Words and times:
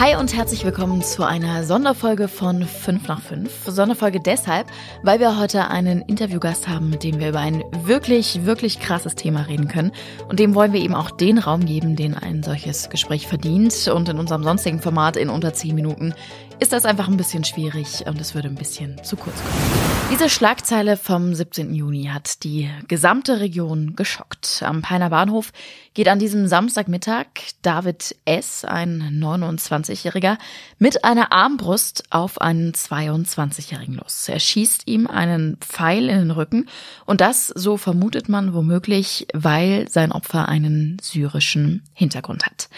Hi 0.00 0.14
und 0.14 0.32
herzlich 0.32 0.64
willkommen 0.64 1.02
zu 1.02 1.24
einer 1.24 1.64
Sonderfolge 1.64 2.28
von 2.28 2.62
5 2.62 3.08
nach 3.08 3.20
5. 3.20 3.64
Sonderfolge 3.66 4.20
deshalb, 4.20 4.68
weil 5.02 5.18
wir 5.18 5.40
heute 5.40 5.66
einen 5.66 6.02
Interviewgast 6.02 6.68
haben, 6.68 6.88
mit 6.88 7.02
dem 7.02 7.18
wir 7.18 7.30
über 7.30 7.40
ein 7.40 7.64
wirklich, 7.82 8.44
wirklich 8.44 8.78
krasses 8.78 9.16
Thema 9.16 9.48
reden 9.48 9.66
können. 9.66 9.90
Und 10.28 10.38
dem 10.38 10.54
wollen 10.54 10.72
wir 10.72 10.80
eben 10.80 10.94
auch 10.94 11.10
den 11.10 11.38
Raum 11.38 11.66
geben, 11.66 11.96
den 11.96 12.14
ein 12.14 12.44
solches 12.44 12.90
Gespräch 12.90 13.26
verdient. 13.26 13.88
Und 13.92 14.08
in 14.08 14.20
unserem 14.20 14.44
sonstigen 14.44 14.78
Format 14.78 15.16
in 15.16 15.30
unter 15.30 15.52
10 15.52 15.74
Minuten 15.74 16.14
ist 16.60 16.72
das 16.72 16.84
einfach 16.84 17.08
ein 17.08 17.16
bisschen 17.16 17.44
schwierig 17.44 18.04
und 18.06 18.20
es 18.20 18.34
würde 18.34 18.48
ein 18.48 18.54
bisschen 18.54 19.02
zu 19.04 19.16
kurz 19.16 19.36
kommen. 19.36 19.88
Diese 20.10 20.28
Schlagzeile 20.28 20.96
vom 20.96 21.34
17. 21.34 21.74
Juni 21.74 22.06
hat 22.06 22.42
die 22.42 22.70
gesamte 22.88 23.40
Region 23.40 23.94
geschockt. 23.94 24.62
Am 24.66 24.82
Peiner 24.82 25.10
Bahnhof 25.10 25.52
geht 25.94 26.08
an 26.08 26.18
diesem 26.18 26.46
Samstagmittag 26.46 27.26
David 27.62 28.16
S., 28.24 28.64
ein 28.64 29.20
29-Jähriger, 29.22 30.38
mit 30.78 31.04
einer 31.04 31.30
Armbrust 31.32 32.04
auf 32.10 32.40
einen 32.40 32.72
22-Jährigen 32.72 33.94
los. 33.94 34.28
Er 34.28 34.40
schießt 34.40 34.84
ihm 34.86 35.06
einen 35.06 35.58
Pfeil 35.58 36.08
in 36.08 36.18
den 36.18 36.30
Rücken 36.30 36.68
und 37.04 37.20
das, 37.20 37.48
so 37.48 37.76
vermutet 37.76 38.28
man 38.28 38.54
womöglich, 38.54 39.28
weil 39.34 39.88
sein 39.88 40.10
Opfer 40.10 40.48
einen 40.48 40.96
syrischen 41.02 41.82
Hintergrund 41.92 42.46
hat. 42.46 42.68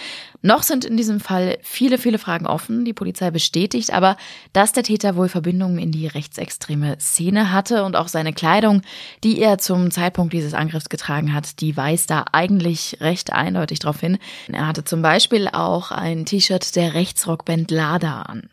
Noch 0.43 0.63
sind 0.63 0.85
in 0.85 0.97
diesem 0.97 1.21
Fall 1.21 1.59
viele, 1.63 1.99
viele 1.99 2.19
Fragen 2.19 2.47
offen. 2.47 2.85
Die 2.85 2.93
Polizei 2.93 3.31
bestätigt 3.31 3.93
aber, 3.93 4.17
dass 4.53 4.73
der 4.73 4.83
Täter 4.83 5.17
wohl 5.17 5.29
Verbindungen 5.29 5.79
in 5.79 5.93
die 5.93 6.07
rechtsextreme 6.07 6.99
Szene 6.99 7.53
hatte 7.53 7.85
und 7.85 7.95
auch 7.95 8.09
seine 8.09 8.33
Kleidung, 8.33 8.83
die 9.23 9.39
er 9.41 9.59
zum 9.59 9.91
Zeitpunkt 9.91 10.33
dieses 10.33 10.55
Angriffs 10.55 10.89
getragen 10.89 11.35
hat, 11.35 11.61
die 11.61 11.77
weist 11.77 12.11
da 12.11 12.25
eigentlich 12.33 12.99
recht 13.01 13.33
eindeutig 13.33 13.81
darauf 13.81 14.01
hin. 14.01 14.19
Er 14.49 14.67
hatte 14.67 14.85
zum 14.85 15.03
Beispiel 15.03 15.49
auch 15.49 15.91
ein 15.91 16.25
T-Shirt 16.25 16.75
der 16.75 16.95
Rechtsrockband 16.95 17.71
Lada 17.71 18.23
an. 18.23 18.49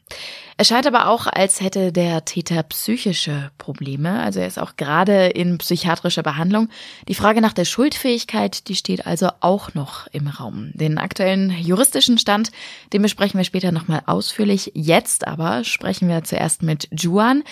Es 0.59 0.70
scheint 0.70 0.88
aber 0.88 1.08
auch, 1.08 1.27
als 1.27 1.61
hätte 1.61 1.91
der 1.91 2.25
Täter 2.25 2.63
psychische 2.63 3.52
Probleme. 3.59 4.19
Also 4.19 4.39
er 4.39 4.47
ist 4.47 4.58
auch 4.58 4.75
gerade 4.75 5.27
in 5.27 5.59
psychiatrischer 5.59 6.23
Behandlung. 6.23 6.69
Die 7.08 7.13
Frage 7.13 7.41
nach 7.41 7.53
der 7.53 7.66
Schuldfähigkeit, 7.66 8.67
die 8.67 8.73
steht 8.73 9.05
also 9.05 9.30
auch 9.41 9.75
noch 9.75 10.08
im 10.08 10.28
Raum. 10.28 10.72
Den 10.73 10.97
aktuellen 10.97 11.52
juristischen 11.52 12.17
Stand, 12.17 12.50
den 12.91 13.03
besprechen 13.03 13.38
wir 13.38 13.44
später 13.44 13.72
nochmal 13.72 14.02
ausführlich. 14.08 14.72
Jetzt 14.73 15.28
aber 15.28 15.63
sprechen 15.63 16.09
wir 16.09 16.23
zuerst 16.23 16.63
mit 16.63 16.89
Juan. 16.91 17.44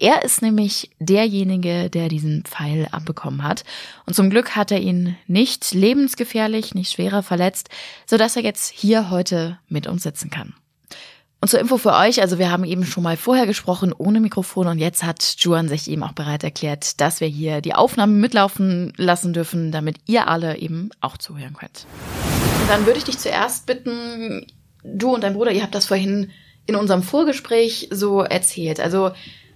Er 0.00 0.24
ist 0.24 0.40
nämlich 0.40 0.90
derjenige, 0.98 1.90
der 1.90 2.08
diesen 2.08 2.44
Pfeil 2.44 2.88
abbekommen 2.92 3.42
hat. 3.42 3.64
Und 4.06 4.14
zum 4.14 4.30
Glück 4.30 4.56
hat 4.56 4.70
er 4.70 4.80
ihn 4.80 5.18
nicht 5.26 5.74
lebensgefährlich, 5.74 6.74
nicht 6.74 6.92
schwerer 6.92 7.22
verletzt, 7.22 7.68
sodass 8.06 8.36
er 8.36 8.42
jetzt 8.42 8.72
hier 8.72 9.10
heute 9.10 9.58
mit 9.68 9.86
uns 9.86 10.02
sitzen 10.02 10.30
kann. 10.30 10.54
Und 11.44 11.48
zur 11.48 11.60
Info 11.60 11.76
für 11.76 11.92
euch, 11.92 12.22
also 12.22 12.38
wir 12.38 12.50
haben 12.50 12.64
eben 12.64 12.86
schon 12.86 13.02
mal 13.02 13.18
vorher 13.18 13.44
gesprochen 13.44 13.92
ohne 13.92 14.18
Mikrofon 14.18 14.66
und 14.66 14.78
jetzt 14.78 15.04
hat 15.04 15.36
Juan 15.40 15.68
sich 15.68 15.90
eben 15.90 16.02
auch 16.02 16.12
bereit 16.12 16.42
erklärt, 16.42 17.02
dass 17.02 17.20
wir 17.20 17.28
hier 17.28 17.60
die 17.60 17.74
Aufnahmen 17.74 18.18
mitlaufen 18.18 18.94
lassen 18.96 19.34
dürfen, 19.34 19.70
damit 19.70 19.98
ihr 20.06 20.26
alle 20.26 20.56
eben 20.56 20.88
auch 21.02 21.18
zuhören 21.18 21.52
könnt. 21.52 21.84
Und 22.62 22.70
dann 22.70 22.86
würde 22.86 22.96
ich 22.96 23.04
dich 23.04 23.18
zuerst 23.18 23.66
bitten, 23.66 24.46
du 24.84 25.14
und 25.14 25.22
dein 25.22 25.34
Bruder, 25.34 25.52
ihr 25.52 25.62
habt 25.62 25.74
das 25.74 25.84
vorhin 25.84 26.30
in 26.64 26.76
unserem 26.76 27.02
Vorgespräch 27.02 27.90
so 27.90 28.22
erzählt. 28.22 28.80
Also 28.80 29.10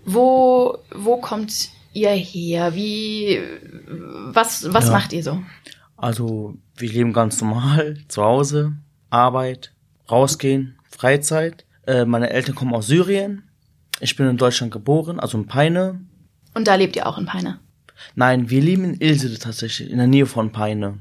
wo, 0.05 0.77
wo 0.95 1.17
kommt 1.17 1.71
ihr 1.95 2.11
her? 2.11 2.75
Wie, 2.75 3.41
was, 4.27 4.75
was 4.75 4.89
ja. 4.89 4.93
macht 4.93 5.15
ihr 5.15 5.23
so? 5.23 5.41
Also 5.97 6.55
wir 6.77 6.93
leben 6.93 7.15
ganz 7.15 7.41
normal, 7.41 7.97
zu 8.09 8.23
Hause, 8.23 8.75
Arbeit, 9.09 9.73
rausgehen, 10.11 10.79
Freizeit. 10.91 11.65
Äh, 11.89 12.05
meine 12.05 12.29
Eltern 12.29 12.55
kommen 12.55 12.75
aus 12.75 12.87
Syrien. 12.87 13.49
Ich 14.01 14.15
bin 14.15 14.29
in 14.29 14.37
Deutschland 14.37 14.71
geboren, 14.71 15.19
also 15.19 15.39
in 15.39 15.47
Peine. 15.47 16.01
Und 16.53 16.69
da 16.69 16.75
lebt 16.75 16.97
ihr 16.97 17.07
auch 17.07 17.17
in 17.17 17.25
Peine? 17.25 17.61
Nein, 18.15 18.51
wir 18.51 18.61
leben 18.61 18.85
in 18.85 19.01
Ilsede 19.01 19.39
tatsächlich, 19.39 19.91
in 19.91 19.97
der 19.97 20.07
Nähe 20.07 20.27
von 20.27 20.53
Peine. 20.53 20.99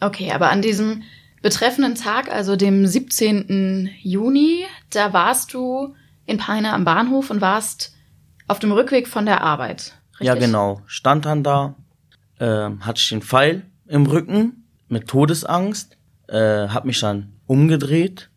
Okay, 0.00 0.30
aber 0.30 0.50
an 0.50 0.60
diesem 0.60 1.04
betreffenden 1.40 1.94
Tag, 1.94 2.30
also 2.30 2.54
dem 2.54 2.86
17. 2.86 3.88
Juni, 4.02 4.66
da 4.90 5.14
warst 5.14 5.54
du 5.54 5.94
in 6.26 6.36
Peine 6.36 6.74
am 6.74 6.84
Bahnhof 6.84 7.30
und 7.30 7.40
warst 7.40 7.94
auf 8.46 8.58
dem 8.58 8.72
Rückweg 8.72 9.08
von 9.08 9.24
der 9.24 9.40
Arbeit. 9.40 9.94
Richtig? 10.12 10.26
Ja, 10.26 10.34
genau. 10.34 10.82
Stand 10.84 11.24
dann 11.24 11.42
da, 11.42 11.76
äh, 12.38 12.70
hatte 12.80 13.00
ich 13.00 13.08
den 13.08 13.22
Pfeil 13.22 13.64
im 13.86 14.04
Rücken 14.04 14.68
mit 14.88 15.08
Todesangst, 15.08 15.96
äh, 16.26 16.68
hab 16.68 16.84
mich 16.84 17.00
dann 17.00 17.32
umgedreht, 17.46 18.28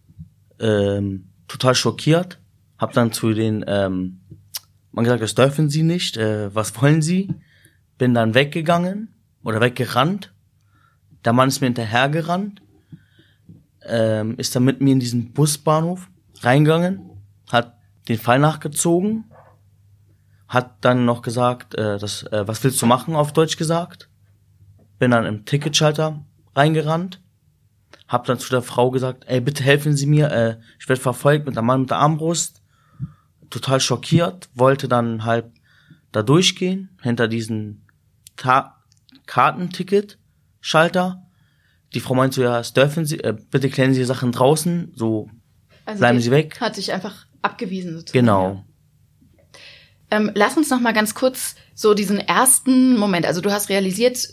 ähm, 0.59 1.27
total 1.51 1.75
schockiert, 1.75 2.39
hab 2.77 2.93
dann 2.93 3.11
zu 3.11 3.33
den, 3.33 3.63
ähm, 3.67 4.21
man 4.91 5.05
gesagt, 5.05 5.21
das 5.21 5.35
dürfen 5.35 5.69
sie 5.69 5.83
nicht, 5.83 6.17
äh, 6.17 6.53
was 6.53 6.79
wollen 6.81 7.01
sie? 7.01 7.33
Bin 7.97 8.13
dann 8.13 8.33
weggegangen 8.33 9.13
oder 9.43 9.61
weggerannt. 9.61 10.33
Der 11.23 11.33
Mann 11.33 11.49
ist 11.49 11.61
mir 11.61 11.67
hinterhergerannt, 11.67 12.61
ähm, 13.85 14.35
ist 14.37 14.55
dann 14.55 14.63
mit 14.63 14.81
mir 14.81 14.93
in 14.93 14.99
diesen 14.99 15.33
Busbahnhof 15.33 16.09
reingegangen, 16.41 17.01
hat 17.51 17.77
den 18.07 18.17
Fall 18.17 18.39
nachgezogen, 18.39 19.25
hat 20.47 20.83
dann 20.83 21.05
noch 21.05 21.21
gesagt, 21.21 21.75
äh, 21.75 21.97
das, 21.97 22.23
äh, 22.23 22.47
was 22.47 22.63
willst 22.63 22.81
du 22.81 22.85
machen, 22.85 23.15
auf 23.15 23.33
Deutsch 23.33 23.57
gesagt. 23.57 24.09
Bin 24.99 25.11
dann 25.11 25.25
im 25.25 25.45
Ticketschalter 25.45 26.25
reingerannt, 26.55 27.20
hab 28.11 28.25
dann 28.25 28.39
zu 28.39 28.49
der 28.49 28.61
Frau 28.61 28.91
gesagt, 28.91 29.23
ey, 29.27 29.39
bitte 29.39 29.63
helfen 29.63 29.95
Sie 29.95 30.05
mir, 30.05 30.29
äh, 30.31 30.57
ich 30.79 30.89
werde 30.89 31.01
verfolgt 31.01 31.45
mit 31.45 31.57
einem 31.57 31.67
Mann 31.67 31.81
mit 31.81 31.91
der 31.91 31.99
Armbrust. 31.99 32.61
Total 33.49 33.79
schockiert, 33.79 34.49
wollte 34.53 34.89
dann 34.89 35.23
halt 35.23 35.45
da 36.11 36.21
durchgehen, 36.21 36.89
hinter 37.01 37.29
diesen 37.29 37.87
Ta 38.35 38.83
Kartenticket-Schalter. 39.27 41.25
Die 41.93 42.01
Frau 42.01 42.13
meinte 42.15 42.35
so, 42.35 42.41
ja, 42.43 42.57
das 42.57 42.73
dürfen 42.73 43.05
Sie, 43.05 43.23
äh, 43.23 43.33
bitte 43.49 43.69
klären 43.69 43.93
Sie 43.93 44.03
Sachen 44.03 44.33
draußen, 44.33 44.91
so 44.93 45.29
also 45.85 45.99
bleiben 45.99 46.19
Sie 46.19 46.31
weg. 46.31 46.59
Hat 46.59 46.75
sich 46.75 46.91
einfach 46.91 47.27
abgewiesen 47.41 47.93
sozusagen. 47.93 48.25
Genau. 48.25 48.65
Ähm, 50.09 50.31
lass 50.35 50.57
uns 50.57 50.69
noch 50.69 50.81
mal 50.81 50.91
ganz 50.91 51.15
kurz 51.15 51.55
so 51.73 51.93
diesen 51.93 52.19
ersten 52.19 52.97
Moment, 52.97 53.25
also 53.25 53.39
du 53.39 53.51
hast 53.51 53.69
realisiert, 53.69 54.27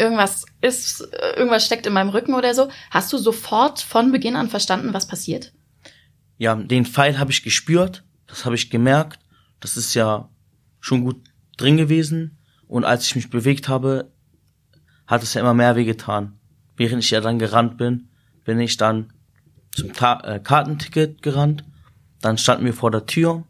irgendwas 0.00 0.46
ist, 0.60 1.06
irgendwas 1.36 1.64
steckt 1.64 1.86
in 1.86 1.92
meinem 1.92 2.08
Rücken 2.08 2.34
oder 2.34 2.54
so. 2.54 2.68
Hast 2.90 3.12
du 3.12 3.18
sofort 3.18 3.80
von 3.80 4.10
Beginn 4.10 4.34
an 4.34 4.48
verstanden, 4.48 4.94
was 4.94 5.06
passiert? 5.06 5.52
Ja, 6.38 6.54
den 6.54 6.86
Pfeil 6.86 7.18
habe 7.18 7.30
ich 7.30 7.42
gespürt, 7.42 8.02
das 8.26 8.44
habe 8.44 8.54
ich 8.54 8.70
gemerkt. 8.70 9.20
Das 9.60 9.76
ist 9.76 9.94
ja 9.94 10.30
schon 10.80 11.04
gut 11.04 11.22
drin 11.58 11.76
gewesen. 11.76 12.38
Und 12.66 12.84
als 12.84 13.06
ich 13.06 13.14
mich 13.14 13.30
bewegt 13.30 13.68
habe, 13.68 14.10
hat 15.06 15.22
es 15.22 15.34
ja 15.34 15.42
immer 15.42 15.54
mehr 15.54 15.76
wehgetan. 15.76 16.38
Während 16.76 17.04
ich 17.04 17.10
ja 17.10 17.20
dann 17.20 17.38
gerannt 17.38 17.76
bin, 17.76 18.08
bin 18.44 18.58
ich 18.58 18.78
dann 18.78 19.12
zum 19.72 19.92
Ta 19.92 20.20
äh, 20.20 20.40
Kartenticket 20.40 21.20
gerannt. 21.20 21.64
Dann 22.22 22.38
standen 22.38 22.64
wir 22.64 22.74
vor 22.74 22.90
der 22.90 23.06
Tür. 23.06 23.44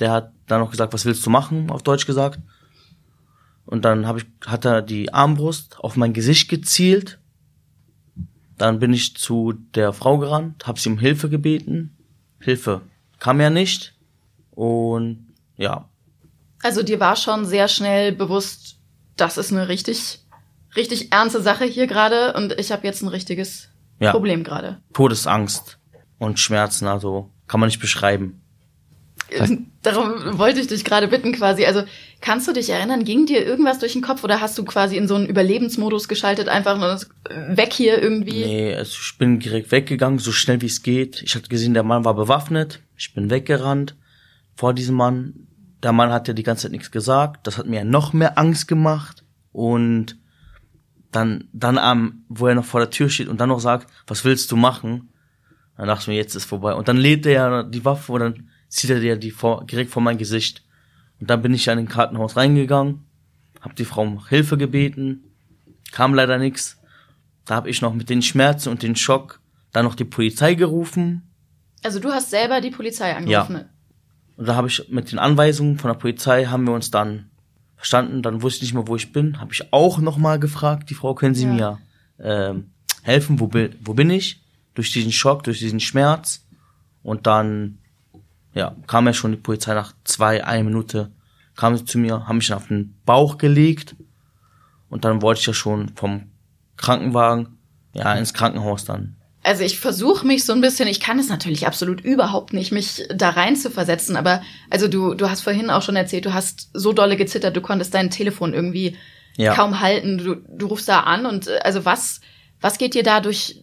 Der 0.00 0.10
hat 0.10 0.32
dann 0.46 0.60
noch 0.60 0.70
gesagt, 0.70 0.92
was 0.92 1.04
willst 1.04 1.24
du 1.24 1.30
machen, 1.30 1.70
auf 1.70 1.82
Deutsch 1.82 2.06
gesagt. 2.06 2.40
Und 3.66 3.84
dann 3.84 4.06
hab 4.06 4.16
ich, 4.16 4.26
hat 4.46 4.64
er 4.64 4.82
die 4.82 5.12
Armbrust 5.12 5.78
auf 5.80 5.96
mein 5.96 6.12
Gesicht 6.12 6.48
gezielt. 6.48 7.18
Dann 8.58 8.78
bin 8.78 8.92
ich 8.92 9.16
zu 9.16 9.52
der 9.52 9.92
Frau 9.92 10.18
gerannt, 10.18 10.66
hab 10.66 10.78
sie 10.78 10.90
um 10.90 10.98
Hilfe 10.98 11.28
gebeten. 11.28 11.96
Hilfe 12.40 12.82
kam 13.18 13.40
ja 13.40 13.50
nicht. 13.50 13.94
Und 14.50 15.32
ja. 15.56 15.88
Also 16.62 16.82
dir 16.82 17.00
war 17.00 17.16
schon 17.16 17.44
sehr 17.44 17.68
schnell 17.68 18.12
bewusst, 18.12 18.78
das 19.16 19.38
ist 19.38 19.52
eine 19.52 19.68
richtig, 19.68 20.20
richtig 20.76 21.12
ernste 21.12 21.42
Sache 21.42 21.64
hier 21.64 21.86
gerade 21.86 22.34
und 22.34 22.52
ich 22.58 22.72
habe 22.72 22.86
jetzt 22.86 23.02
ein 23.02 23.08
richtiges 23.08 23.68
ja. 23.98 24.12
Problem 24.12 24.44
gerade. 24.44 24.80
Todesangst 24.92 25.78
und 26.18 26.38
Schmerzen, 26.38 26.86
also 26.86 27.30
kann 27.46 27.60
man 27.60 27.68
nicht 27.68 27.80
beschreiben. 27.80 28.43
Darum 29.82 30.38
wollte 30.38 30.60
ich 30.60 30.66
dich 30.66 30.84
gerade 30.84 31.08
bitten 31.08 31.32
quasi. 31.32 31.64
Also 31.64 31.82
kannst 32.20 32.48
du 32.48 32.52
dich 32.52 32.70
erinnern, 32.70 33.04
ging 33.04 33.26
dir 33.26 33.44
irgendwas 33.44 33.78
durch 33.78 33.92
den 33.92 34.02
Kopf 34.02 34.24
oder 34.24 34.40
hast 34.40 34.56
du 34.58 34.64
quasi 34.64 34.96
in 34.96 35.08
so 35.08 35.14
einen 35.14 35.26
Überlebensmodus 35.26 36.08
geschaltet, 36.08 36.48
einfach 36.48 36.78
nur 36.78 37.00
weg 37.54 37.72
hier 37.72 38.00
irgendwie? 38.00 38.44
Nee, 38.44 38.74
also 38.74 38.96
ich 39.00 39.18
bin 39.18 39.40
direkt 39.40 39.72
weggegangen, 39.72 40.18
so 40.18 40.32
schnell 40.32 40.60
wie 40.60 40.66
es 40.66 40.82
geht. 40.82 41.22
Ich 41.22 41.34
hatte 41.34 41.48
gesehen, 41.48 41.74
der 41.74 41.82
Mann 41.82 42.04
war 42.04 42.14
bewaffnet. 42.14 42.80
Ich 42.96 43.12
bin 43.14 43.30
weggerannt 43.30 43.96
vor 44.56 44.72
diesem 44.72 44.94
Mann. 44.94 45.48
Der 45.82 45.92
Mann 45.92 46.10
hat 46.10 46.28
ja 46.28 46.34
die 46.34 46.42
ganze 46.42 46.62
Zeit 46.62 46.72
nichts 46.72 46.90
gesagt. 46.90 47.46
Das 47.46 47.58
hat 47.58 47.66
mir 47.66 47.84
noch 47.84 48.12
mehr 48.12 48.38
Angst 48.38 48.68
gemacht. 48.68 49.24
Und 49.52 50.16
dann, 51.12 51.48
dann 51.52 51.78
am, 51.78 52.24
wo 52.28 52.46
er 52.46 52.54
noch 52.54 52.64
vor 52.64 52.80
der 52.80 52.90
Tür 52.90 53.08
steht 53.08 53.28
und 53.28 53.40
dann 53.40 53.50
noch 53.50 53.60
sagt, 53.60 53.86
was 54.06 54.24
willst 54.24 54.50
du 54.50 54.56
machen? 54.56 55.10
Dann 55.76 55.86
dachte 55.86 56.02
ich 56.02 56.08
mir, 56.08 56.16
jetzt 56.16 56.34
ist 56.34 56.44
vorbei. 56.44 56.74
Und 56.74 56.88
dann 56.88 56.96
lädt 56.96 57.26
er 57.26 57.32
ja 57.32 57.62
die 57.62 57.84
Waffe 57.84 58.12
und 58.12 58.20
dann 58.20 58.48
zieht 58.68 58.90
er 58.90 59.00
dir 59.00 59.16
die 59.16 59.30
vor, 59.30 59.64
direkt 59.66 59.90
vor 59.90 60.02
mein 60.02 60.18
Gesicht. 60.18 60.62
Und 61.20 61.30
dann 61.30 61.42
bin 61.42 61.54
ich 61.54 61.68
in 61.68 61.76
den 61.76 61.88
Kartenhaus 61.88 62.36
reingegangen, 62.36 63.04
hab 63.60 63.76
die 63.76 63.84
Frau 63.84 64.02
um 64.02 64.26
Hilfe 64.28 64.56
gebeten, 64.58 65.24
kam 65.92 66.14
leider 66.14 66.38
nix. 66.38 66.78
Da 67.44 67.56
hab 67.56 67.66
ich 67.66 67.80
noch 67.82 67.94
mit 67.94 68.08
den 68.10 68.22
Schmerzen 68.22 68.68
und 68.70 68.82
den 68.82 68.96
Schock 68.96 69.40
dann 69.72 69.84
noch 69.84 69.94
die 69.94 70.04
Polizei 70.04 70.54
gerufen. 70.54 71.22
Also 71.82 72.00
du 72.00 72.10
hast 72.10 72.30
selber 72.30 72.60
die 72.60 72.70
Polizei 72.70 73.14
angerufen. 73.14 73.56
Ja. 73.56 73.64
Und 74.36 74.48
da 74.48 74.56
habe 74.56 74.68
ich 74.68 74.88
mit 74.88 75.12
den 75.12 75.18
Anweisungen 75.18 75.78
von 75.78 75.88
der 75.90 75.98
Polizei 75.98 76.46
haben 76.46 76.64
wir 76.64 76.72
uns 76.72 76.90
dann 76.90 77.30
verstanden. 77.76 78.22
Dann 78.22 78.42
wusste 78.42 78.64
ich 78.64 78.70
nicht 78.70 78.74
mehr, 78.74 78.88
wo 78.88 78.96
ich 78.96 79.12
bin. 79.12 79.40
Habe 79.40 79.52
ich 79.52 79.72
auch 79.72 79.98
nochmal 79.98 80.38
gefragt, 80.40 80.90
die 80.90 80.94
Frau, 80.94 81.14
können 81.14 81.34
Sie 81.34 81.44
Ja. 81.46 81.52
mir 81.52 81.78
ähm, 82.18 82.70
helfen? 83.02 83.38
Wo, 83.40 83.46
bin- 83.48 83.74
wo 83.80 83.94
bin 83.94 84.10
ich? 84.10 84.42
Durch 84.74 84.90
diesen 84.92 85.12
Schock, 85.12 85.44
durch 85.44 85.58
diesen 85.58 85.80
Schmerz. 85.80 86.46
Und 87.02 87.26
dann, 87.26 87.78
ja, 88.54 88.74
kam 88.86 89.06
ja 89.06 89.12
schon 89.12 89.32
die 89.32 89.36
Polizei 89.38 89.74
nach 89.74 89.92
zwei, 90.04 90.44
eine 90.44 90.64
Minute, 90.64 91.10
kam 91.56 91.76
sie 91.76 91.84
zu 91.84 91.98
mir, 91.98 92.26
haben 92.26 92.36
mich 92.38 92.48
dann 92.48 92.58
auf 92.58 92.68
den 92.68 92.94
Bauch 93.04 93.38
gelegt. 93.38 93.94
Und 94.88 95.04
dann 95.04 95.22
wollte 95.22 95.40
ich 95.40 95.46
ja 95.46 95.54
schon 95.54 95.90
vom 95.96 96.30
Krankenwagen, 96.76 97.58
ja, 97.94 98.14
ins 98.14 98.34
Krankenhaus 98.34 98.84
dann. 98.84 99.16
Also 99.42 99.62
ich 99.62 99.78
versuche 99.78 100.26
mich 100.26 100.44
so 100.44 100.52
ein 100.52 100.60
bisschen, 100.62 100.88
ich 100.88 101.00
kann 101.00 101.18
es 101.18 101.28
natürlich 101.28 101.66
absolut 101.66 102.00
überhaupt 102.00 102.52
nicht, 102.54 102.72
mich 102.72 103.02
da 103.14 103.30
rein 103.30 103.56
zu 103.56 103.70
versetzen, 103.70 104.16
aber 104.16 104.42
also 104.70 104.88
du, 104.88 105.14
du 105.14 105.28
hast 105.28 105.42
vorhin 105.42 105.68
auch 105.70 105.82
schon 105.82 105.96
erzählt, 105.96 106.24
du 106.24 106.32
hast 106.32 106.70
so 106.72 106.92
dolle 106.92 107.16
gezittert, 107.16 107.54
du 107.54 107.60
konntest 107.60 107.92
dein 107.94 108.10
Telefon 108.10 108.54
irgendwie 108.54 108.96
Ja. 109.36 109.54
kaum 109.54 109.80
halten. 109.80 110.16
Du, 110.18 110.36
du 110.36 110.66
rufst 110.66 110.88
da 110.88 111.00
an 111.00 111.26
und 111.26 111.48
äh, 111.48 111.58
also 111.62 111.84
was, 111.84 112.20
was 112.60 112.78
geht 112.78 112.94
dir 112.94 113.02
da 113.02 113.20
durch, 113.20 113.60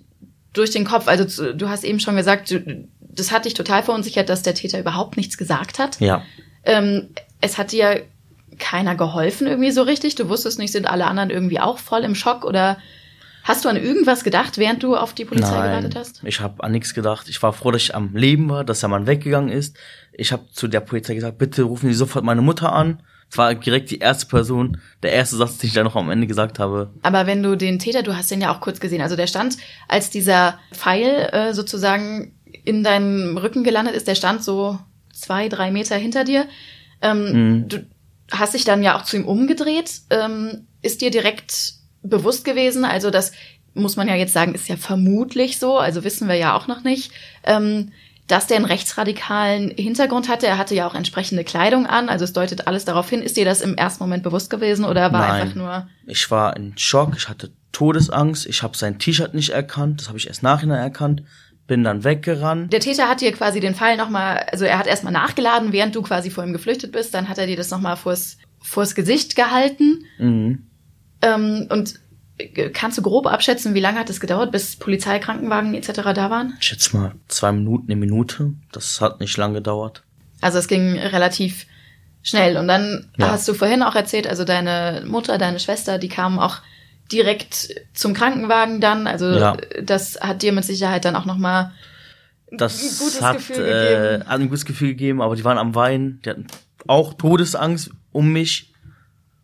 durch 0.54 0.70
den 0.70 0.86
Kopf? 0.86 1.08
Also 1.08 1.54
du 1.54 1.68
hast 1.70 1.84
eben 1.84 2.00
schon 2.00 2.16
gesagt, 2.16 2.52
du, 2.52 2.88
das 3.16 3.32
hat 3.32 3.46
dich 3.46 3.54
total 3.54 3.84
verunsichert, 3.84 4.30
dass 4.30 4.42
der 4.42 4.54
Täter 4.54 4.80
überhaupt 4.80 5.18
nichts 5.18 5.38
gesagt 5.38 5.80
hat. 5.80 6.00
Ja. 6.00 6.24
Ähm, 6.64 7.10
es 7.42 7.58
hat 7.58 7.72
dir 7.72 8.04
keiner 8.60 8.96
geholfen 8.96 9.48
irgendwie 9.48 9.72
so 9.72 9.82
richtig. 9.82 10.16
Du 10.16 10.30
wusstest 10.30 10.60
nicht, 10.60 10.72
sind 10.72 10.88
alle 10.88 11.06
anderen 11.06 11.30
irgendwie 11.30 11.60
auch 11.60 11.80
voll 11.80 12.04
im 12.04 12.16
Schock 12.16 12.46
oder 12.46 12.78
hast 13.44 13.66
du 13.66 13.70
an 13.70 13.78
irgendwas 13.78 14.24
gedacht, 14.24 14.58
während 14.58 14.84
du 14.84 14.96
auf 14.96 15.14
die 15.14 15.26
Polizei 15.26 15.56
gewartet 15.56 15.96
hast? 15.96 16.22
Ich 16.24 16.40
habe 16.40 16.64
an 16.64 16.72
nichts 16.72 16.94
gedacht. 16.94 17.28
Ich 17.30 17.42
war 17.42 17.54
froh, 17.54 17.72
dass 17.72 17.82
ich 17.82 17.96
am 17.96 18.16
Leben 18.16 18.50
war, 18.50 18.64
dass 18.64 18.82
der 18.82 18.90
Mann 18.90 19.08
weggegangen 19.08 19.50
ist. 19.50 19.78
Ich 20.14 20.32
habe 20.32 20.44
zu 20.52 20.68
der 20.68 20.82
Polizei 20.82 21.16
gesagt, 21.16 21.38
bitte 21.38 21.64
rufen 21.64 21.90
Sie 21.90 21.96
sofort 21.96 22.24
meine 22.24 22.42
Mutter 22.42 22.72
an. 22.74 23.02
Es 23.32 23.38
war 23.38 23.56
direkt 23.56 23.90
die 23.92 24.00
erste 24.00 24.26
Person, 24.26 24.78
der 25.04 25.14
erste 25.14 25.38
Satz, 25.38 25.58
den 25.58 25.70
ich 25.70 25.74
dann 25.74 25.86
noch 25.86 25.96
am 25.96 26.12
Ende 26.12 26.28
gesagt 26.28 26.60
habe. 26.60 26.92
Aber 27.02 27.26
wenn 27.28 27.42
du 27.42 27.56
den 27.56 27.80
Täter, 27.80 28.04
du 28.04 28.16
hast 28.16 28.30
den 28.30 28.42
ja 28.42 28.54
auch 28.54 28.60
kurz 28.60 28.82
gesehen, 28.82 29.02
also 29.02 29.16
der 29.16 29.28
stand, 29.28 29.56
als 29.88 30.10
dieser 30.10 30.60
Pfeil 30.74 31.30
äh, 31.32 31.54
sozusagen 31.54 32.34
in 32.64 32.84
deinem 32.84 33.38
Rücken 33.38 33.64
gelandet 33.64 33.96
ist, 33.96 34.08
der 34.08 34.16
stand 34.16 34.44
so 34.44 34.80
zwei, 35.14 35.50
drei 35.50 35.72
Meter 35.72 35.96
hinter 35.96 36.24
dir. 36.24 36.46
Ähm, 37.02 37.32
Mhm. 37.32 37.68
Du 37.68 37.86
hast 38.32 38.54
dich 38.54 38.64
dann 38.64 38.84
ja 38.84 38.98
auch 38.98 39.04
zu 39.04 39.18
ihm 39.18 39.26
umgedreht. 39.26 40.02
Ähm, 40.10 40.68
ist 40.82 41.02
dir 41.02 41.12
direkt 41.12 41.74
bewusst 42.02 42.46
gewesen, 42.46 42.86
also 42.86 43.12
das 43.12 43.32
muss 43.74 43.96
man 43.96 44.08
ja 44.08 44.16
jetzt 44.16 44.34
sagen, 44.34 44.54
ist 44.54 44.68
ja 44.68 44.76
vermutlich 44.76 45.60
so, 45.60 45.78
also 45.78 46.04
wissen 46.04 46.28
wir 46.28 46.36
ja 46.36 46.56
auch 46.58 46.68
noch 46.68 46.84
nicht, 46.84 47.12
ähm, 47.44 47.92
dass 48.28 48.48
der 48.48 48.58
einen 48.58 48.66
rechtsradikalen 48.66 49.72
Hintergrund 49.72 50.30
hatte. 50.30 50.48
Er 50.48 50.58
hatte 50.58 50.74
ja 50.76 50.88
auch 50.88 50.96
entsprechende 50.96 51.44
Kleidung 51.44 51.86
an, 51.86 52.10
also 52.10 52.24
es 52.26 52.34
deutet 52.34 52.68
alles 52.68 52.86
darauf 52.86 53.10
hin. 53.10 53.22
Ist 53.22 53.38
dir 53.38 53.46
das 53.46 53.62
im 53.62 53.76
ersten 53.76 54.04
Moment 54.04 54.24
bewusst 54.24 54.50
gewesen 54.50 54.86
oder 54.86 55.12
war 55.12 55.28
Nein. 55.28 55.42
einfach 55.42 55.56
nur 55.56 55.88
Ich 56.06 56.32
war 56.32 56.56
in 56.56 56.78
Schock, 56.78 57.14
ich 57.18 57.30
hatte 57.30 57.52
Todesangst, 57.72 58.46
ich 58.46 58.64
habe 58.64 58.76
sein 58.78 59.00
T-Shirt 59.00 59.34
nicht 59.34 59.50
erkannt, 59.50 60.02
das 60.02 60.08
habe 60.08 60.18
ich 60.18 60.28
erst 60.28 60.44
nachhinein 60.44 60.80
erkannt, 60.80 61.24
bin 61.72 61.86
dann 61.86 62.04
weggerannt. 62.04 62.74
Der 62.74 62.82
Täter 62.82 63.08
hat 63.08 63.22
dir 63.22 63.32
quasi 63.32 63.62
den 63.62 63.76
Pfeil 63.76 63.96
nochmal, 63.96 64.46
also 64.52 64.66
er 64.66 64.78
hat 64.78 64.88
erstmal 64.88 65.14
nachgeladen, 65.14 65.72
während 65.72 65.96
du 65.96 66.02
quasi 66.02 66.30
vor 66.30 66.44
ihm 66.44 66.52
geflüchtet 66.52 66.92
bist, 66.92 67.14
dann 67.14 67.30
hat 67.30 67.38
er 67.38 67.48
dir 67.48 67.56
das 67.56 67.72
nochmal 67.72 67.96
vors, 67.96 68.38
vors 68.60 68.94
Gesicht 68.94 69.38
gehalten. 69.38 70.04
Mhm. 70.18 70.68
Ähm, 71.22 71.68
und 71.70 71.94
äh, 72.40 72.72
kannst 72.72 72.98
du 72.98 73.02
grob 73.02 73.26
abschätzen, 73.26 73.74
wie 73.74 73.80
lange 73.80 74.00
hat 74.00 74.10
es 74.10 74.20
gedauert, 74.20 74.52
bis 74.52 74.76
Polizei, 74.76 75.18
Krankenwagen 75.20 75.74
etc. 75.74 76.02
da 76.14 76.30
waren? 76.30 76.58
Ich 76.60 76.68
schätze 76.68 76.98
mal 76.98 77.14
zwei 77.30 77.54
Minuten, 77.54 77.90
eine 77.90 77.96
Minute. 77.96 78.52
Das 78.74 79.00
hat 79.00 79.22
nicht 79.22 79.38
lange 79.38 79.54
gedauert. 79.60 80.04
Also 80.42 80.58
es 80.58 80.68
ging 80.68 81.00
relativ 81.00 81.68
schnell. 82.22 82.58
Und 82.58 82.68
dann 82.68 83.10
Ja. 83.18 83.32
hast 83.32 83.48
du 83.48 83.54
vorhin 83.54 83.82
auch 83.82 83.96
erzählt, 83.96 84.28
also 84.28 84.44
deine 84.44 85.04
Mutter, 85.08 85.38
deine 85.38 85.62
Schwester, 85.62 86.00
die 86.00 86.10
kamen 86.10 86.38
auch 86.38 86.58
direkt 87.12 87.76
zum 87.94 88.14
Krankenwagen 88.14 88.80
dann. 88.82 89.08
Also 89.08 89.26
Ja. 89.38 89.58
das 89.84 90.20
hat 90.22 90.42
dir 90.42 90.52
mit 90.54 90.64
Sicherheit 90.66 91.06
dann 91.06 91.16
auch 91.16 91.26
nochmal 91.26 91.72
Das 92.52 92.82
ein 92.82 92.98
gutes 93.00 93.22
hat, 93.22 93.38
Gefühl 93.38 93.56
äh, 93.66 94.12
gegeben. 94.18 94.30
ein 94.30 94.48
gutes 94.50 94.66
Gefühl 94.66 94.90
gegeben, 94.90 95.22
aber 95.22 95.36
die 95.36 95.44
waren 95.44 95.58
am 95.58 95.76
Weinen, 95.76 96.22
die 96.26 96.30
hatten 96.30 96.48
auch 96.88 97.14
Todesangst 97.14 97.92
um 98.12 98.32
mich 98.32 98.74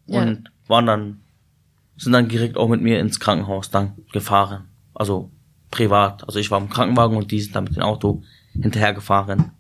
Ja. 0.08 0.22
und 0.22 0.50
waren 0.68 0.86
dann, 0.86 1.20
sind 1.98 2.12
dann 2.14 2.28
direkt 2.28 2.58
auch 2.58 2.68
mit 2.68 2.82
mir 2.82 3.00
ins 3.00 3.20
Krankenhaus 3.20 3.70
dann 3.72 3.94
gefahren. 4.12 4.66
Also 4.94 5.30
privat. 5.72 6.24
Also 6.26 6.40
ich 6.40 6.50
war 6.52 6.60
im 6.60 6.70
Krankenwagen 6.70 7.18
und 7.18 7.32
die 7.32 7.42
sind 7.42 7.56
dann 7.56 7.66
mit 7.66 7.76
dem 7.76 7.84
Auto 7.84 8.24
hinterher 8.54 8.94
gefahren. 8.94 9.52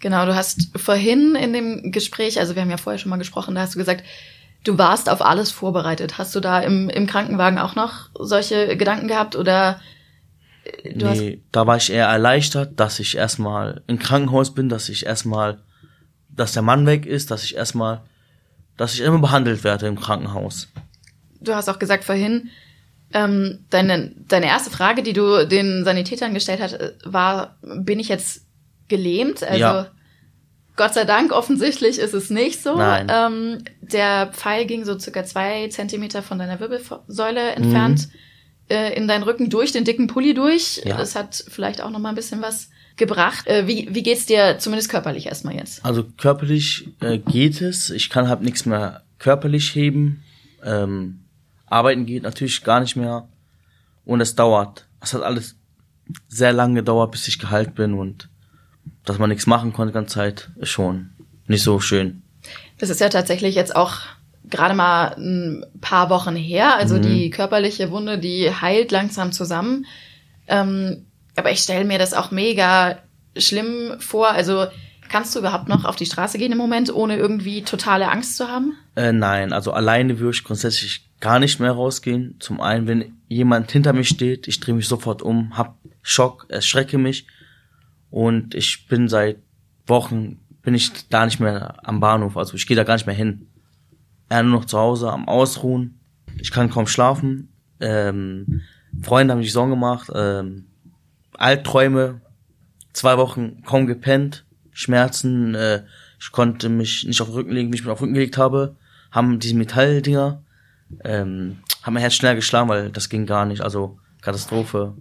Genau, 0.00 0.24
du 0.24 0.34
hast 0.34 0.70
vorhin 0.76 1.34
in 1.36 1.52
dem 1.52 1.92
Gespräch, 1.92 2.38
also 2.40 2.54
wir 2.54 2.62
haben 2.62 2.70
ja 2.70 2.78
vorher 2.78 2.98
schon 2.98 3.10
mal 3.10 3.18
gesprochen, 3.18 3.54
da 3.54 3.60
hast 3.60 3.74
du 3.74 3.78
gesagt, 3.78 4.02
du 4.64 4.78
warst 4.78 5.08
auf 5.08 5.22
alles 5.22 5.50
vorbereitet. 5.50 6.18
Hast 6.18 6.34
du 6.34 6.40
da 6.40 6.60
im, 6.60 6.88
im 6.88 7.06
Krankenwagen 7.06 7.58
auch 7.58 7.74
noch 7.74 8.10
solche 8.14 8.76
Gedanken 8.76 9.08
gehabt 9.08 9.36
oder 9.36 9.80
äh, 10.64 10.94
du 10.94 11.06
nee, 11.06 11.42
da 11.52 11.66
war 11.66 11.76
ich 11.76 11.92
eher 11.92 12.06
erleichtert, 12.06 12.78
dass 12.78 13.00
ich 13.00 13.16
erstmal 13.16 13.82
im 13.86 13.98
Krankenhaus 13.98 14.54
bin, 14.54 14.68
dass 14.68 14.88
ich 14.88 15.06
erstmal, 15.06 15.58
dass 16.28 16.52
der 16.52 16.62
Mann 16.62 16.86
weg 16.86 17.06
ist, 17.06 17.30
dass 17.30 17.44
ich 17.44 17.56
erstmal, 17.56 18.02
dass 18.76 18.94
ich 18.94 19.00
immer 19.00 19.18
behandelt 19.18 19.64
werde 19.64 19.86
im 19.86 19.98
Krankenhaus. 19.98 20.68
du 21.40 21.54
hast 21.54 21.68
auch 21.68 21.78
gesagt 21.78 22.04
vorhin, 22.04 22.50
ähm, 23.12 23.64
deine, 23.70 24.12
deine 24.28 24.46
erste 24.46 24.70
Frage, 24.70 25.02
die 25.02 25.12
du 25.12 25.46
den 25.46 25.84
Sanitätern 25.84 26.32
gestellt 26.32 26.60
hast, 26.60 26.74
äh, 26.74 26.92
war, 27.04 27.56
bin 27.62 27.98
ich 27.98 28.08
jetzt 28.08 28.46
gelähmt? 28.88 29.42
Also 29.42 29.58
Ja. 29.58 29.90
Gott 30.76 30.94
sei 30.94 31.04
Dank, 31.04 31.32
offensichtlich 31.32 31.98
ist 31.98 32.14
es 32.14 32.30
nicht 32.30 32.62
so. 32.62 32.76
Nein. 32.76 33.06
Ähm, 33.10 33.64
der 33.80 34.28
Pfeil 34.32 34.66
ging 34.66 34.84
so 34.84 34.98
circa 34.98 35.24
zwei 35.24 35.68
Zentimeter 35.68 36.22
von 36.22 36.38
deiner 36.38 36.58
Wirbelsäule 36.60 37.50
entfernt 37.50 38.08
äh, 38.70 38.96
in 38.96 39.08
deinen 39.08 39.24
Rücken 39.24 39.50
durch 39.50 39.72
den 39.72 39.84
dicken 39.84 40.06
Pulli 40.06 40.32
durch. 40.32 40.80
Ja. 40.84 40.96
Das 40.96 41.14
hat 41.14 41.44
vielleicht 41.48 41.82
auch 41.82 41.90
noch 41.90 41.98
mal 41.98 42.10
ein 42.10 42.14
bisschen 42.14 42.40
was 42.40 42.70
gebracht. 42.96 43.46
Äh, 43.46 43.66
wie, 43.66 43.88
wie 43.90 44.02
geht's 44.02 44.26
dir 44.26 44.58
zumindest 44.58 44.90
körperlich 44.90 45.26
erstmal 45.26 45.54
jetzt? 45.54 45.84
Also 45.84 46.04
körperlich 46.16 46.88
äh, 47.00 47.18
geht 47.18 47.60
es. 47.60 47.90
Ich 47.90 48.08
kann 48.08 48.28
halt 48.28 48.42
nichts 48.42 48.64
mehr 48.64 49.02
körperlich 49.18 49.74
heben. 49.74 50.22
Ähm, 50.64 51.24
arbeiten 51.66 52.06
geht 52.06 52.22
natürlich 52.22 52.62
gar 52.62 52.80
nicht 52.80 52.96
mehr. 52.96 53.28
Und 54.04 54.20
es 54.20 54.34
dauert. 54.34 54.86
Es 55.00 55.14
hat 55.14 55.22
alles 55.22 55.56
sehr 56.28 56.52
lange 56.52 56.76
gedauert, 56.76 57.10
bis 57.10 57.28
ich 57.28 57.38
geheilt 57.38 57.74
bin 57.74 57.94
und 57.94 58.28
dass 59.04 59.18
man 59.18 59.30
nichts 59.30 59.46
machen 59.46 59.72
konnte 59.72 59.92
die 59.92 59.94
ganze 59.94 60.14
Zeit, 60.14 60.50
ist 60.56 60.70
schon 60.70 61.10
nicht 61.46 61.62
so 61.62 61.80
schön. 61.80 62.22
Das 62.78 62.90
ist 62.90 63.00
ja 63.00 63.08
tatsächlich 63.08 63.54
jetzt 63.54 63.74
auch 63.74 63.98
gerade 64.48 64.74
mal 64.74 65.14
ein 65.18 65.64
paar 65.80 66.10
Wochen 66.10 66.34
her. 66.36 66.76
Also 66.76 66.96
Mhm. 66.96 67.02
die 67.02 67.30
körperliche 67.30 67.90
Wunde, 67.90 68.18
die 68.18 68.50
heilt 68.50 68.90
langsam 68.90 69.32
zusammen. 69.32 69.86
Ähm, 70.48 71.06
aber 71.36 71.52
ich 71.52 71.60
stelle 71.60 71.84
mir 71.84 71.98
das 71.98 72.14
auch 72.14 72.30
mega 72.30 72.98
schlimm 73.36 73.94
vor. 74.00 74.30
Also 74.30 74.66
kannst 75.08 75.34
du 75.34 75.38
überhaupt 75.40 75.68
noch 75.68 75.84
auf 75.84 75.96
die 75.96 76.06
Straße 76.06 76.38
gehen 76.38 76.52
im 76.52 76.58
Moment, 76.58 76.92
ohne 76.92 77.16
irgendwie 77.16 77.62
totale 77.62 78.10
Angst 78.10 78.36
zu 78.36 78.48
haben? 78.48 78.74
Äh, 78.96 79.12
nein, 79.12 79.52
also 79.52 79.72
alleine 79.72 80.18
würde 80.18 80.34
ich 80.36 80.44
grundsätzlich 80.44 81.06
gar 81.20 81.38
nicht 81.38 81.60
mehr 81.60 81.72
rausgehen. 81.72 82.36
Zum 82.40 82.60
einen, 82.60 82.86
wenn 82.86 83.12
jemand 83.28 83.70
hinter 83.70 83.92
mir 83.92 84.04
steht, 84.04 84.48
ich 84.48 84.58
drehe 84.60 84.74
mich 84.74 84.88
sofort 84.88 85.22
um, 85.22 85.56
hab 85.56 85.76
Schock, 86.02 86.46
erschrecke 86.48 86.96
mich 86.98 87.26
und 88.10 88.54
ich 88.54 88.86
bin 88.88 89.08
seit 89.08 89.38
Wochen, 89.86 90.38
bin 90.62 90.74
ich 90.74 91.08
da 91.08 91.24
nicht 91.24 91.40
mehr 91.40 91.86
am 91.86 92.00
Bahnhof, 92.00 92.36
also 92.36 92.54
ich 92.54 92.66
gehe 92.66 92.76
da 92.76 92.84
gar 92.84 92.94
nicht 92.94 93.06
mehr 93.06 93.14
hin. 93.14 93.46
Eher 94.28 94.44
nur 94.44 94.60
noch 94.60 94.64
zu 94.64 94.78
Hause 94.78 95.10
am 95.10 95.28
Ausruhen. 95.28 96.00
Ich 96.40 96.52
kann 96.52 96.70
kaum 96.70 96.86
schlafen. 96.86 97.52
Ähm, 97.80 98.62
Freunde 99.02 99.34
haben 99.34 99.42
sich 99.42 99.52
Sorgen 99.52 99.70
gemacht. 99.70 100.10
Ähm, 100.14 100.66
Albträume. 101.36 102.20
Zwei 102.92 103.18
Wochen 103.18 103.62
kaum 103.64 103.86
gepennt. 103.86 104.44
Schmerzen. 104.72 105.54
Äh, 105.56 105.82
ich 106.20 106.30
konnte 106.30 106.68
mich 106.68 107.04
nicht 107.06 107.20
auf 107.20 107.28
den 107.28 107.34
Rücken 107.34 107.52
legen, 107.52 107.72
wie 107.72 107.76
ich 107.76 107.82
mich 107.82 107.90
auf 107.90 107.98
den 107.98 108.04
Rücken 108.04 108.14
gelegt 108.14 108.38
habe. 108.38 108.76
Haben 109.10 109.40
diese 109.40 109.56
Metalldinger. 109.56 110.42
Ähm, 111.02 111.58
haben 111.82 111.94
mein 111.94 112.02
Herz 112.02 112.14
schneller 112.14 112.36
geschlagen, 112.36 112.68
weil 112.68 112.90
das 112.90 113.08
ging 113.08 113.26
gar 113.26 113.46
nicht. 113.46 113.62
Also 113.62 113.98
Katastrophe. 114.20 114.94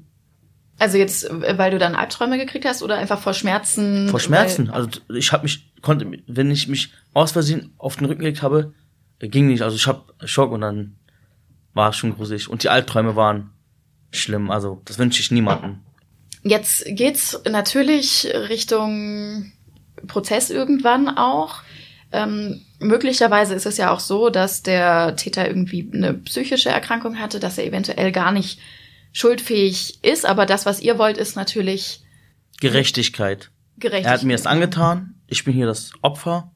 Also 0.79 0.97
jetzt, 0.97 1.29
weil 1.29 1.71
du 1.71 1.77
dann 1.77 1.93
Albträume 1.95 2.37
gekriegt 2.37 2.65
hast 2.65 2.81
oder 2.81 2.97
einfach 2.97 3.19
vor 3.19 3.33
Schmerzen? 3.33 4.07
Vor 4.09 4.19
Schmerzen. 4.19 4.69
Also 4.69 4.89
ich 5.13 5.31
habe 5.31 5.43
mich, 5.43 5.73
konnte, 5.81 6.09
wenn 6.25 6.49
ich 6.49 6.67
mich 6.67 6.93
aus 7.13 7.33
Versehen 7.33 7.73
auf 7.77 7.97
den 7.97 8.05
Rücken 8.05 8.21
gelegt 8.21 8.41
habe, 8.41 8.73
ging 9.19 9.47
nicht. 9.47 9.61
Also 9.61 9.75
ich 9.75 9.87
habe 9.87 10.13
Schock 10.25 10.51
und 10.51 10.61
dann 10.61 10.95
war 11.73 11.89
es 11.89 11.97
schon 11.97 12.15
gruselig. 12.15 12.49
Und 12.49 12.63
die 12.63 12.69
Albträume 12.69 13.15
waren 13.15 13.51
schlimm. 14.11 14.49
Also 14.49 14.81
das 14.85 14.97
wünsche 14.97 15.21
ich 15.21 15.31
niemandem. 15.31 15.79
Jetzt 16.43 16.85
geht's 16.87 17.39
natürlich 17.49 18.27
Richtung 18.47 19.51
Prozess 20.07 20.49
irgendwann 20.49 21.09
auch. 21.09 21.61
Ähm, 22.11 22.61
möglicherweise 22.79 23.53
ist 23.53 23.65
es 23.65 23.77
ja 23.77 23.91
auch 23.91 23.99
so, 23.99 24.29
dass 24.29 24.63
der 24.63 25.15
Täter 25.15 25.45
irgendwie 25.45 25.89
eine 25.93 26.13
psychische 26.13 26.69
Erkrankung 26.69 27.19
hatte, 27.19 27.39
dass 27.39 27.57
er 27.57 27.65
eventuell 27.65 28.11
gar 28.11 28.31
nicht 28.31 28.59
schuldfähig 29.11 30.03
ist. 30.03 30.25
Aber 30.25 30.45
das, 30.45 30.65
was 30.65 30.81
ihr 30.81 30.97
wollt, 30.97 31.17
ist 31.17 31.35
natürlich 31.35 32.01
Gerechtigkeit. 32.59 33.51
Gerecht. 33.77 34.05
Er 34.05 34.13
hat 34.13 34.23
mir 34.23 34.35
das 34.35 34.45
angetan. 34.45 35.15
Ich 35.27 35.43
bin 35.43 35.53
hier 35.53 35.65
das 35.65 35.91
Opfer. 36.01 36.51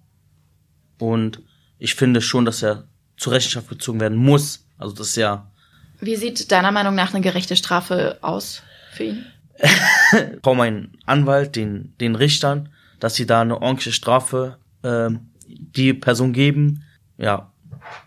Und 0.99 1.41
ich 1.77 1.95
finde 1.95 2.21
schon, 2.21 2.45
dass 2.45 2.63
er 2.63 2.87
zur 3.17 3.33
Rechenschaft 3.33 3.69
gezogen 3.69 3.99
werden 3.99 4.17
muss. 4.17 4.65
Also 4.77 4.93
das 4.93 5.09
ist 5.09 5.15
ja. 5.17 5.51
Wie 5.99 6.15
sieht 6.15 6.51
deiner 6.51 6.71
Meinung 6.71 6.95
nach 6.95 7.13
eine 7.13 7.21
gerechte 7.21 7.55
Strafe 7.55 8.17
aus 8.21 8.61
für 8.91 9.03
ihn? 9.05 9.25
Ich 10.11 10.41
brauche 10.41 10.57
meinen 10.57 10.97
Anwalt, 11.05 11.55
den, 11.55 11.95
den 11.99 12.13
Richtern, 12.15 12.69
dass 12.99 13.15
sie 13.15 13.25
da 13.25 13.41
eine 13.41 13.61
ordentliche 13.61 13.93
Strafe 13.93 14.57
ähm, 14.83 15.31
die 15.47 15.93
Person 15.93 16.33
geben. 16.33 16.83
Ja, 17.17 17.51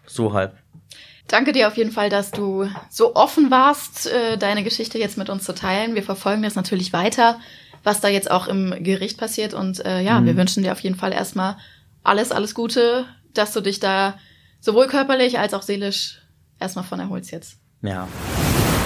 so 0.06 0.32
halb. 0.32 0.56
Danke 1.28 1.52
dir 1.52 1.66
auf 1.66 1.76
jeden 1.76 1.90
Fall, 1.90 2.08
dass 2.08 2.30
du 2.30 2.68
so 2.88 3.16
offen 3.16 3.50
warst, 3.50 4.06
äh, 4.06 4.38
deine 4.38 4.62
Geschichte 4.62 4.98
jetzt 4.98 5.18
mit 5.18 5.28
uns 5.28 5.44
zu 5.44 5.54
teilen. 5.54 5.94
Wir 5.94 6.04
verfolgen 6.04 6.42
das 6.42 6.54
natürlich 6.54 6.92
weiter, 6.92 7.40
was 7.82 8.00
da 8.00 8.08
jetzt 8.08 8.30
auch 8.30 8.46
im 8.46 8.74
Gericht 8.82 9.18
passiert. 9.18 9.52
Und 9.52 9.84
äh, 9.84 10.00
ja, 10.00 10.20
mhm. 10.20 10.26
wir 10.26 10.36
wünschen 10.36 10.62
dir 10.62 10.72
auf 10.72 10.80
jeden 10.80 10.96
Fall 10.96 11.12
erstmal 11.12 11.56
alles, 12.04 12.30
alles 12.30 12.54
Gute, 12.54 13.06
dass 13.34 13.52
du 13.52 13.60
dich 13.60 13.80
da 13.80 14.18
sowohl 14.60 14.86
körperlich 14.86 15.38
als 15.38 15.52
auch 15.52 15.62
seelisch 15.62 16.22
erstmal 16.60 16.84
von 16.84 17.00
erholst 17.00 17.32
jetzt. 17.32 17.58
Ja. 17.82 18.06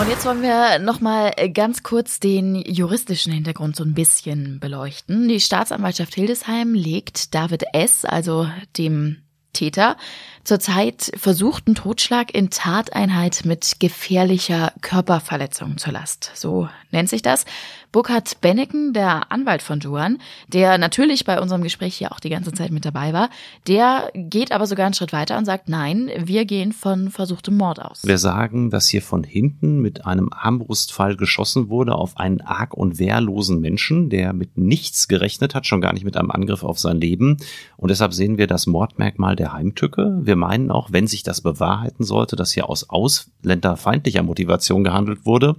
Und 0.00 0.08
jetzt 0.08 0.24
wollen 0.24 0.40
wir 0.40 0.78
nochmal 0.78 1.32
ganz 1.52 1.82
kurz 1.82 2.20
den 2.20 2.54
juristischen 2.54 3.34
Hintergrund 3.34 3.76
so 3.76 3.84
ein 3.84 3.92
bisschen 3.92 4.58
beleuchten. 4.58 5.28
Die 5.28 5.40
Staatsanwaltschaft 5.40 6.14
Hildesheim 6.14 6.72
legt 6.72 7.34
David 7.34 7.64
S., 7.74 8.06
also 8.06 8.48
dem 8.78 9.18
Täter, 9.52 9.96
zurzeit 10.44 11.12
versuchten 11.16 11.74
Totschlag 11.74 12.34
in 12.34 12.50
Tateinheit 12.50 13.42
mit 13.44 13.76
gefährlicher 13.78 14.72
Körperverletzung 14.80 15.78
zur 15.78 15.92
Last. 15.92 16.32
So 16.34 16.68
nennt 16.90 17.08
sich 17.08 17.22
das. 17.22 17.44
Burkhard 17.92 18.40
Benneken, 18.40 18.92
der 18.92 19.32
Anwalt 19.32 19.62
von 19.62 19.80
Juan, 19.80 20.18
der 20.46 20.78
natürlich 20.78 21.24
bei 21.24 21.40
unserem 21.40 21.62
Gespräch 21.62 21.96
hier 21.96 22.12
auch 22.12 22.20
die 22.20 22.30
ganze 22.30 22.52
Zeit 22.52 22.70
mit 22.70 22.84
dabei 22.84 23.12
war, 23.12 23.30
der 23.66 24.12
geht 24.14 24.52
aber 24.52 24.66
sogar 24.66 24.86
einen 24.86 24.94
Schritt 24.94 25.12
weiter 25.12 25.36
und 25.36 25.44
sagt, 25.44 25.68
nein, 25.68 26.08
wir 26.16 26.44
gehen 26.44 26.72
von 26.72 27.10
versuchtem 27.10 27.56
Mord 27.56 27.82
aus. 27.82 28.02
Wir 28.04 28.18
sagen, 28.18 28.70
dass 28.70 28.86
hier 28.86 29.02
von 29.02 29.24
hinten 29.24 29.80
mit 29.80 30.06
einem 30.06 30.30
Armbrustfall 30.32 31.16
geschossen 31.16 31.68
wurde 31.68 31.96
auf 31.96 32.16
einen 32.16 32.40
arg 32.40 32.74
und 32.74 33.00
wehrlosen 33.00 33.60
Menschen, 33.60 34.08
der 34.08 34.32
mit 34.32 34.56
nichts 34.56 35.08
gerechnet 35.08 35.56
hat, 35.56 35.66
schon 35.66 35.80
gar 35.80 35.92
nicht 35.92 36.04
mit 36.04 36.16
einem 36.16 36.30
Angriff 36.30 36.62
auf 36.62 36.78
sein 36.78 37.00
Leben. 37.00 37.38
Und 37.76 37.90
deshalb 37.90 38.14
sehen 38.14 38.38
wir 38.38 38.46
das 38.46 38.68
Mordmerkmal 38.68 39.34
der 39.40 39.52
Heimtücke. 39.52 40.20
Wir 40.22 40.36
meinen 40.36 40.70
auch, 40.70 40.92
wenn 40.92 41.06
sich 41.06 41.22
das 41.22 41.40
bewahrheiten 41.40 42.04
sollte, 42.04 42.36
dass 42.36 42.52
hier 42.52 42.68
aus 42.68 42.88
ausländerfeindlicher 42.88 44.22
Motivation 44.22 44.84
gehandelt 44.84 45.24
wurde, 45.24 45.56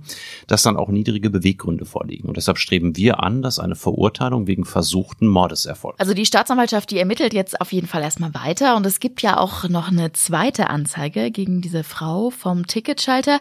dass 0.47 0.61
dann 0.61 0.77
auch 0.77 0.89
niedrige 0.89 1.29
Beweggründe 1.29 1.85
vorliegen. 1.85 2.27
Und 2.27 2.37
deshalb 2.37 2.59
streben 2.59 2.95
wir 2.95 3.21
an, 3.21 3.41
dass 3.41 3.59
eine 3.59 3.75
Verurteilung 3.75 4.45
wegen 4.47 4.65
versuchten 4.65 5.27
Mordes 5.27 5.65
erfolgt. 5.65 5.99
Also 5.99 6.13
die 6.13 6.25
Staatsanwaltschaft, 6.25 6.91
die 6.91 6.99
ermittelt 6.99 7.33
jetzt 7.33 7.59
auf 7.59 7.73
jeden 7.73 7.87
Fall 7.87 8.03
erstmal 8.03 8.33
weiter. 8.35 8.77
Und 8.77 8.85
es 8.85 8.99
gibt 8.99 9.21
ja 9.23 9.37
auch 9.37 9.67
noch 9.67 9.89
eine 9.89 10.13
zweite 10.13 10.69
Anzeige 10.69 11.31
gegen 11.31 11.61
diese 11.61 11.83
Frau 11.83 12.29
vom 12.29 12.67
Ticketschalter, 12.67 13.39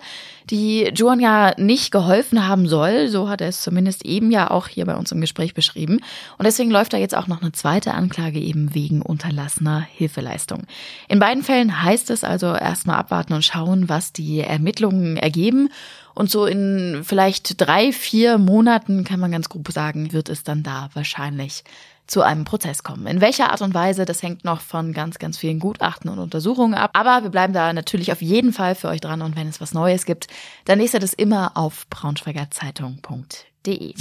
die 0.50 0.90
Joan 0.94 1.20
ja 1.20 1.52
nicht 1.56 1.90
geholfen 1.90 2.46
haben 2.46 2.68
soll. 2.68 3.08
So 3.08 3.28
hat 3.28 3.40
er 3.40 3.48
es 3.48 3.62
zumindest 3.62 4.04
eben 4.04 4.30
ja 4.30 4.50
auch 4.50 4.68
hier 4.68 4.86
bei 4.86 4.96
uns 4.96 5.12
im 5.12 5.20
Gespräch 5.20 5.54
beschrieben. 5.54 6.00
Und 6.38 6.44
deswegen 6.44 6.70
läuft 6.70 6.92
da 6.92 6.96
jetzt 6.96 7.16
auch 7.16 7.26
noch 7.26 7.40
eine 7.40 7.52
zweite 7.52 7.94
Anklage 7.94 8.40
eben 8.40 8.74
wegen 8.74 9.02
unterlassener 9.02 9.80
Hilfeleistung. 9.80 10.64
In 11.08 11.18
beiden 11.18 11.42
Fällen 11.42 11.82
heißt 11.82 12.10
es 12.10 12.24
also 12.24 12.54
erstmal 12.54 12.96
abwarten 12.96 13.32
und 13.32 13.44
schauen, 13.44 13.88
was 13.88 14.12
die 14.12 14.40
Ermittlungen 14.40 15.16
ergeben. 15.16 15.70
Und 16.14 16.30
so 16.30 16.46
in 16.46 17.02
vielleicht 17.04 17.60
drei, 17.60 17.92
vier 17.92 18.38
Monaten 18.38 19.04
kann 19.04 19.20
man 19.20 19.32
ganz 19.32 19.48
grob 19.48 19.70
sagen, 19.70 20.12
wird 20.12 20.28
es 20.28 20.42
dann 20.42 20.62
da 20.62 20.90
wahrscheinlich 20.94 21.64
zu 22.10 22.20
einem 22.22 22.44
Prozess 22.44 22.82
kommen. 22.82 23.06
In 23.06 23.20
welcher 23.20 23.52
Art 23.52 23.62
und 23.62 23.72
Weise, 23.72 24.04
das 24.04 24.20
hängt 24.22 24.44
noch 24.44 24.60
von 24.60 24.92
ganz, 24.92 25.20
ganz 25.20 25.38
vielen 25.38 25.60
Gutachten 25.60 26.10
und 26.10 26.18
Untersuchungen 26.18 26.74
ab. 26.74 26.90
Aber 26.92 27.22
wir 27.22 27.30
bleiben 27.30 27.52
da 27.52 27.72
natürlich 27.72 28.10
auf 28.10 28.20
jeden 28.20 28.52
Fall 28.52 28.74
für 28.74 28.88
euch 28.88 29.00
dran 29.00 29.22
und 29.22 29.36
wenn 29.36 29.46
es 29.46 29.60
was 29.60 29.74
Neues 29.74 30.04
gibt, 30.04 30.26
dann 30.64 30.80
lest 30.80 30.94
ihr 30.94 31.00
das 31.00 31.14
immer 31.14 31.56
auf 31.56 31.86
braunschweigerzeitung.de. 31.88 33.94